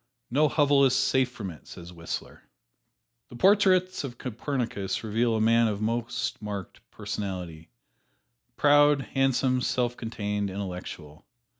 "No 0.31 0.47
hovel 0.47 0.83
is 0.83 0.95
safe 0.95 1.29
from 1.29 1.51
it," 1.51 1.67
says 1.67 1.93
Whistler. 1.93 2.41
The 3.29 3.35
portraits 3.35 4.03
of 4.03 4.17
Copernicus 4.17 5.03
reveal 5.03 5.35
a 5.35 5.39
man 5.39 5.67
of 5.67 5.79
most 5.79 6.41
marked 6.41 6.79
personality: 6.89 7.69
proud, 8.57 9.03
handsome, 9.03 9.61
self 9.61 9.95
contained, 9.95 10.49
intellectual. 10.49 11.23